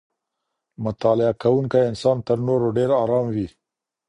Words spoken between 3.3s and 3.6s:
وي.